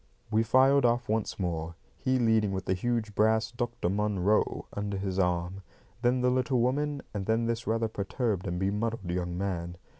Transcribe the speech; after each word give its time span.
We 0.31 0.41
filed 0.41 0.83
off 0.83 1.07
once 1.07 1.39
more, 1.39 1.75
he 1.95 2.17
leading 2.17 2.53
with 2.53 2.65
the 2.65 2.73
huge 2.73 3.13
brass 3.13 3.51
"Dr. 3.51 3.87
Munro" 3.87 4.65
under 4.73 4.97
his 4.97 5.19
arm; 5.19 5.61
then 6.01 6.21
the 6.21 6.31
little 6.31 6.59
woman, 6.59 7.03
and 7.13 7.27
then 7.27 7.45
this 7.45 7.67
rather 7.67 7.87
perturbed 7.87 8.47
and 8.47 8.57
bemuddled 8.59 9.11
young 9.11 9.37
man. 9.37 9.77